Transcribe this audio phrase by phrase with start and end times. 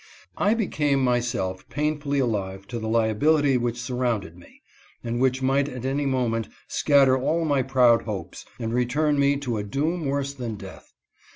[0.39, 4.63] I became myself painfully alive to the liability which surrounded me,
[5.03, 9.57] and which might at any moment scatter all my proud hopes and return me to
[9.59, 10.91] a doom worse than death.